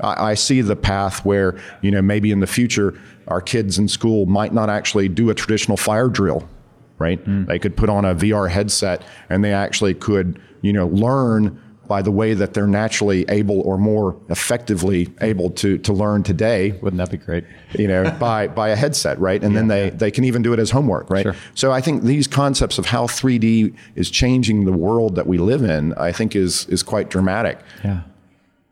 I 0.00 0.34
see 0.34 0.60
the 0.60 0.76
path 0.76 1.24
where, 1.24 1.56
you 1.82 1.90
know, 1.90 2.02
maybe 2.02 2.30
in 2.30 2.40
the 2.40 2.46
future, 2.46 2.98
our 3.28 3.40
kids 3.40 3.78
in 3.78 3.88
school 3.88 4.26
might 4.26 4.52
not 4.52 4.70
actually 4.70 5.08
do 5.08 5.30
a 5.30 5.34
traditional 5.34 5.76
fire 5.76 6.08
drill, 6.08 6.48
right? 6.98 7.20
They 7.46 7.58
could 7.58 7.76
put 7.76 7.88
on 7.88 8.04
a 8.04 8.14
VR 8.14 8.48
headset 8.50 9.02
and 9.28 9.44
they 9.44 9.52
actually 9.52 9.94
could, 9.94 10.40
you 10.62 10.72
know, 10.72 10.86
learn 10.88 11.60
by 11.86 12.02
the 12.02 12.10
way 12.10 12.34
that 12.34 12.52
they're 12.52 12.66
naturally 12.66 13.24
able 13.30 13.62
or 13.62 13.78
more 13.78 14.14
effectively 14.28 15.08
able 15.22 15.48
to 15.48 15.78
to 15.78 15.92
learn 15.92 16.22
today, 16.22 16.72
Wouldn't 16.82 16.98
that 16.98 17.10
be 17.10 17.16
great? 17.16 17.44
you 17.78 17.88
know, 17.88 18.10
by 18.20 18.46
by 18.48 18.68
a 18.68 18.76
headset, 18.76 19.18
right? 19.18 19.42
And 19.42 19.56
then 19.56 19.68
they 19.68 19.88
they 19.90 20.10
can 20.10 20.24
even 20.24 20.42
do 20.42 20.52
it 20.52 20.58
as 20.58 20.70
homework, 20.70 21.08
right? 21.08 21.22
Sure. 21.22 21.34
So 21.54 21.72
I 21.72 21.80
think 21.80 22.02
these 22.02 22.26
concepts 22.26 22.76
of 22.78 22.84
how 22.86 23.06
3D 23.06 23.74
is 23.94 24.10
changing 24.10 24.66
the 24.66 24.72
world 24.72 25.14
that 25.14 25.26
we 25.26 25.38
live 25.38 25.62
in, 25.62 25.94
I 25.94 26.12
think 26.12 26.36
is 26.36 26.66
is 26.68 26.82
quite 26.82 27.08
dramatic. 27.08 27.58
Yeah. 27.82 28.02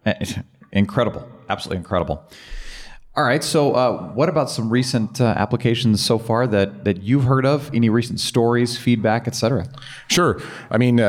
Eh, 0.04 0.24
Incredible. 0.72 1.26
Absolutely 1.48 1.78
incredible. 1.78 2.22
All 3.16 3.24
right. 3.24 3.42
So, 3.42 3.72
uh, 3.72 4.12
what 4.12 4.28
about 4.28 4.50
some 4.50 4.68
recent 4.68 5.22
uh, 5.22 5.32
applications 5.38 6.04
so 6.04 6.18
far 6.18 6.46
that, 6.48 6.84
that 6.84 7.02
you've 7.02 7.24
heard 7.24 7.46
of? 7.46 7.70
Any 7.72 7.88
recent 7.88 8.20
stories, 8.20 8.76
feedback, 8.76 9.26
et 9.26 9.34
cetera? 9.34 9.66
Sure. 10.08 10.38
I 10.70 10.76
mean, 10.76 11.00
uh, 11.00 11.04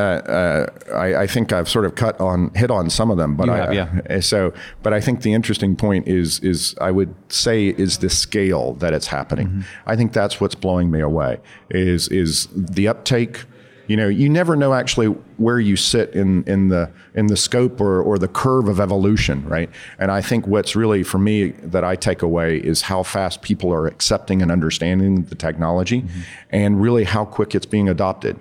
uh, 0.90 0.96
I, 0.96 1.24
I 1.24 1.28
think 1.28 1.52
I've 1.52 1.68
sort 1.68 1.84
of 1.84 1.96
cut 1.96 2.18
on 2.22 2.54
hit 2.54 2.72
on 2.72 2.90
some 2.90 3.12
of 3.12 3.18
them, 3.18 3.36
but 3.36 3.50
I, 3.50 3.74
yeah. 3.74 4.00
uh, 4.10 4.22
So, 4.22 4.54
but 4.84 4.94
I 4.94 5.02
think 5.02 5.24
the 5.24 5.34
interesting 5.34 5.76
point 5.76 6.08
is 6.08 6.40
is 6.40 6.76
I 6.80 6.92
would 6.92 7.14
say 7.28 7.68
is 7.68 7.98
the 7.98 8.10
scale 8.10 8.76
that 8.76 8.94
it's 8.94 9.08
happening. 9.08 9.48
Mm-hmm. 9.48 9.62
I 9.86 9.98
think 9.98 10.14
that's 10.14 10.40
what's 10.40 10.56
blowing 10.56 10.90
me 10.90 11.02
away. 11.02 11.40
Is 11.70 12.08
is 12.08 12.48
the 12.56 12.88
uptake. 12.88 13.44
You 13.88 13.96
know, 13.96 14.08
you 14.08 14.30
never 14.30 14.56
know 14.56 14.74
actually 14.74 15.08
where 15.38 15.60
you 15.60 15.76
sit 15.78 16.14
in, 16.14 16.44
in 16.44 16.68
the 16.70 16.92
in 17.16 17.28
the 17.28 17.38
scope 17.38 17.80
or, 17.80 18.02
or 18.02 18.20
the 18.20 18.28
curve 18.28 18.68
of 18.68 18.80
evolution, 18.80 19.48
right? 19.48 19.70
And 19.98 20.12
I 20.12 20.22
think 20.22 20.46
what's 20.46 20.76
really 20.76 21.04
for 21.04 21.18
me 21.18 21.52
that 21.64 21.84
I 21.84 21.96
take 21.96 22.22
away 22.22 22.58
is 22.58 22.82
how 22.84 23.04
fast 23.04 23.42
people 23.42 23.74
are 23.74 23.88
accepting 23.88 24.42
and 24.42 24.52
understanding 24.52 25.24
the 25.24 25.36
technology, 25.36 26.02
mm-hmm. 26.02 26.20
and 26.50 26.82
really 26.82 27.06
how 27.06 27.26
quick 27.26 27.56
it's 27.56 27.66
being 27.66 27.88
adopted. 27.90 28.38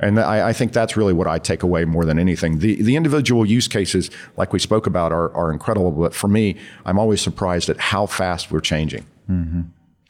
And 0.00 0.20
I, 0.20 0.50
I 0.50 0.52
think 0.52 0.72
that's 0.72 0.96
really 0.96 1.12
what 1.12 1.26
I 1.26 1.38
take 1.38 1.62
away 1.62 1.84
more 1.84 2.04
than 2.04 2.18
anything. 2.18 2.58
The 2.58 2.82
the 2.82 2.96
individual 2.96 3.46
use 3.46 3.68
cases, 3.68 4.10
like 4.36 4.52
we 4.52 4.58
spoke 4.58 4.86
about, 4.86 5.12
are, 5.12 5.34
are 5.34 5.52
incredible. 5.52 5.90
But 5.92 6.14
for 6.14 6.28
me, 6.28 6.56
I'm 6.84 6.98
always 6.98 7.20
surprised 7.20 7.68
at 7.68 7.78
how 7.78 8.06
fast 8.06 8.50
we're 8.50 8.60
changing. 8.60 9.06
Mm-hmm. 9.30 9.62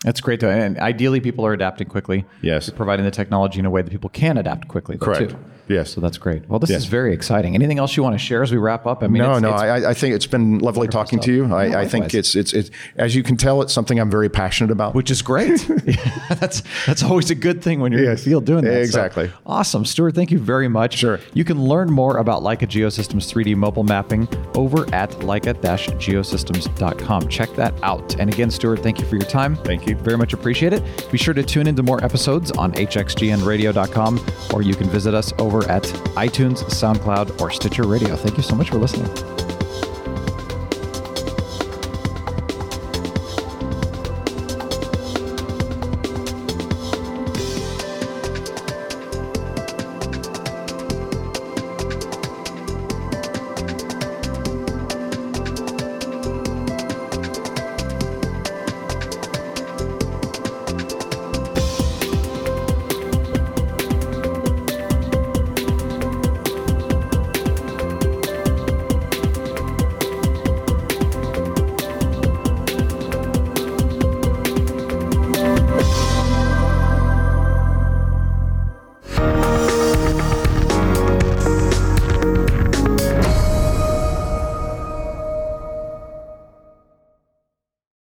That's 0.05 0.21
great. 0.21 0.39
Though. 0.41 0.51
And 0.51 0.79
ideally, 0.79 1.21
people 1.21 1.45
are 1.45 1.53
adapting 1.53 1.89
quickly. 1.89 2.25
Yes. 2.41 2.69
You're 2.69 2.77
providing 2.77 3.05
the 3.05 3.11
technology 3.11 3.59
in 3.59 3.67
a 3.67 3.71
way 3.71 3.83
that 3.83 3.91
people 3.91 4.11
can 4.11 4.39
adapt 4.39 4.69
quickly. 4.69 4.97
though, 4.97 5.07
Correct. 5.07 5.31
Too. 5.31 5.37
Yes. 5.69 5.91
So 5.91 6.01
that's 6.01 6.17
great. 6.17 6.49
Well, 6.49 6.59
this 6.61 6.71
Yes. 6.71 6.81
is 6.83 6.87
very 6.87 7.13
exciting. 7.13 7.55
Anything 7.55 7.79
else 7.79 7.95
you 7.95 8.03
want 8.03 8.15
to 8.15 8.19
share 8.19 8.43
as 8.43 8.51
we 8.51 8.57
wrap 8.57 8.87
up? 8.87 9.03
I 9.03 9.09
mean, 9.09 9.23
No, 9.23 9.33
it's, 9.33 9.43
no. 9.43 9.49
it's- 9.49 9.85
I, 9.85 9.91
I 9.91 9.95
think 9.95 10.15
it's 10.15 10.27
been 10.27 10.61
lovely 10.61 10.89
talking 10.89 11.19
to 11.21 11.31
you. 11.33 11.53
I, 11.53 11.83
I 11.83 11.89
think 11.89 12.15
it's, 12.15 12.35
it's 12.37 12.55
it's 12.55 12.71
as 12.97 13.15
you 13.15 13.23
can 13.23 13.37
tell, 13.37 13.61
it's 13.61 13.73
something 13.75 14.01
I'm 14.01 14.11
very 14.11 14.31
passionate 14.31 14.71
about. 14.71 14.95
which 14.95 15.11
is 15.11 15.21
great. 15.21 15.69
Yeah, 15.85 16.35
that's 16.37 16.63
that's 16.87 17.03
always 17.03 17.31
a 17.31 17.35
good 17.35 17.61
thing 17.63 17.81
when 17.81 17.93
you're 17.93 18.05
in 18.05 18.11
the 18.11 18.17
field 18.17 18.45
doing 18.47 18.65
that. 18.65 18.73
So, 18.75 18.81
Exactly. 18.81 19.31
awesome, 19.45 19.85
Stuart. 19.85 20.15
Thank 20.15 20.31
you 20.31 20.39
very 20.39 20.69
much. 20.69 20.97
Sure. 20.99 21.19
You 21.35 21.45
can 21.45 21.61
learn 21.63 21.91
more 21.91 22.17
about 22.19 22.43
Leica 22.43 22.67
Geosystems 22.69 23.27
3D 23.31 23.55
mobile 23.57 23.85
mapping 23.85 24.27
over 24.55 24.87
at 24.95 25.11
leica-geosystems.com. 25.11 27.29
Check 27.29 27.51
that 27.57 27.75
out. 27.83 28.15
And 28.21 28.33
again, 28.33 28.51
Stuart, 28.51 28.81
thank 28.83 28.99
you 29.01 29.07
for 29.07 29.17
your 29.17 29.27
time. 29.27 29.57
Thank 29.57 29.87
you. 29.87 29.88
You. 29.89 29.97
Very 29.97 30.17
much 30.17 30.33
appreciate 30.33 30.73
it. 30.73 30.83
Be 31.11 31.19
sure 31.19 31.35
to 31.35 31.43
tune 31.43 31.67
into 31.67 31.83
more 31.83 32.03
episodes 32.05 32.51
on 32.53 32.73
hxgnradio.com 32.73 34.27
or 34.55 34.63
you 34.63 34.75
can 34.75 34.89
visit 34.89 35.15
us 35.15 35.33
over 35.39 35.69
at 35.71 35.85
iTunes, 36.15 36.63
SoundCloud, 36.65 37.41
or 37.41 37.51
Stitcher 37.51 37.85
Radio. 37.85 38.17
Thank 38.17 38.37
you 38.37 38.43
so 38.43 38.55
much 38.55 38.71
for 38.71 38.79
listening. 38.79 39.09